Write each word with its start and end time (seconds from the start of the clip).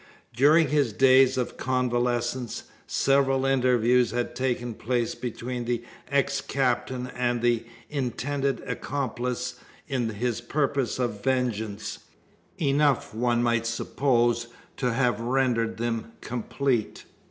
During 0.35 0.69
his 0.69 0.93
days 0.93 1.37
of 1.37 1.57
convalescence, 1.57 2.63
several 2.87 3.45
interviews 3.45 4.09
had 4.09 4.35
taken 4.35 4.73
place 4.73 5.13
between 5.13 5.65
the 5.65 5.83
ex 6.09 6.41
captain 6.41 7.05
and 7.15 7.43
the 7.43 7.67
intended 7.87 8.61
accomplice 8.61 9.59
in 9.87 10.09
his 10.09 10.41
purposes 10.41 10.97
of 10.97 11.23
vengeance 11.23 11.99
enough, 12.59 13.13
one 13.13 13.43
might 13.43 13.67
suppose, 13.67 14.47
to 14.77 14.91
have 14.91 15.19
rendered 15.19 15.77
them 15.77 16.13
complete. 16.19 17.05